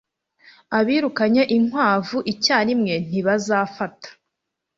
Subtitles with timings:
[0.77, 4.09] Abirukanye inkwavu icyarimwe ntibazafata